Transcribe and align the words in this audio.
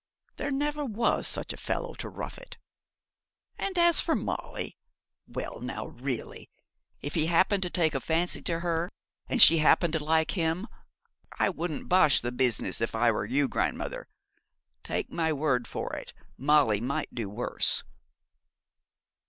There 0.37 0.49
never 0.49 0.83
was 0.83 1.27
such 1.27 1.53
a 1.53 1.57
fellow 1.57 1.93
to 1.93 2.09
rough 2.09 2.39
it. 2.39 2.57
And 3.59 3.77
as 3.77 4.01
for 4.01 4.15
Molly, 4.15 4.75
well, 5.27 5.59
now, 5.59 5.89
really, 5.89 6.49
if 7.01 7.13
he 7.13 7.27
happened 7.27 7.61
to 7.61 7.69
take 7.69 7.93
a 7.93 7.99
fancy 7.99 8.41
to 8.41 8.61
her, 8.61 8.89
and 9.27 9.39
if 9.39 9.43
she 9.43 9.59
happened 9.59 9.93
to 9.93 10.03
like 10.03 10.31
him, 10.31 10.67
I 11.37 11.49
wouldn't 11.51 11.87
bosh 11.87 12.19
the 12.21 12.31
business, 12.31 12.81
if 12.81 12.95
I 12.95 13.11
were 13.11 13.25
you, 13.25 13.47
grandmother. 13.47 14.07
Take 14.81 15.11
my 15.11 15.31
word 15.31 15.67
for 15.67 15.93
it, 15.93 16.13
Molly 16.35 16.81
might 16.81 17.13
do 17.13 17.29
worse.' 17.29 17.83